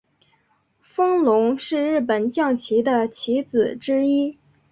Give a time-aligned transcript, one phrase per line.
[0.81, 4.39] 风龙是日本将棋的棋子之一。